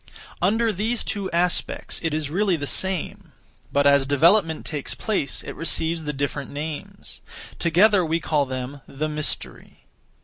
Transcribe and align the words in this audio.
Under 0.41 0.73
these 0.73 1.03
two 1.03 1.29
aspects, 1.29 1.99
it 2.01 2.11
is 2.11 2.31
really 2.31 2.55
the 2.55 2.65
same; 2.65 3.33
but 3.71 3.85
as 3.85 4.07
development 4.07 4.65
takes 4.65 4.95
place, 4.95 5.43
it 5.43 5.51
receives 5.51 6.05
the 6.05 6.11
different 6.11 6.49
names. 6.49 7.21
Together 7.59 8.03
we 8.03 8.19
call 8.19 8.47
them 8.47 8.81
the 8.87 9.07
Mystery. 9.07 9.85